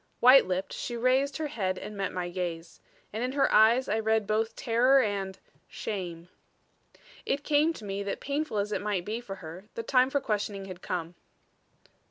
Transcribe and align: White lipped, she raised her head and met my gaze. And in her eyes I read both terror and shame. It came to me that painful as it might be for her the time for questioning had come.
White 0.19 0.47
lipped, 0.47 0.73
she 0.73 0.97
raised 0.97 1.37
her 1.37 1.45
head 1.45 1.77
and 1.77 1.95
met 1.95 2.11
my 2.11 2.29
gaze. 2.29 2.81
And 3.13 3.23
in 3.23 3.33
her 3.33 3.51
eyes 3.53 3.87
I 3.87 3.99
read 3.99 4.25
both 4.25 4.55
terror 4.55 4.99
and 4.99 5.37
shame. 5.67 6.27
It 7.23 7.43
came 7.43 7.71
to 7.73 7.85
me 7.85 8.01
that 8.01 8.19
painful 8.19 8.57
as 8.57 8.71
it 8.71 8.81
might 8.81 9.05
be 9.05 9.21
for 9.21 9.35
her 9.35 9.65
the 9.75 9.83
time 9.83 10.09
for 10.09 10.19
questioning 10.19 10.65
had 10.65 10.81
come. 10.81 11.13